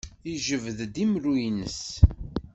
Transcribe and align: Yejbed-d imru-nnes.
Yejbed-d 0.29 0.95
imru-nnes. 1.03 1.83